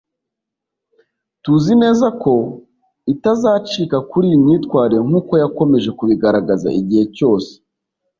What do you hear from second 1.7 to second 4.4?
neza ko itazacika kuri iyi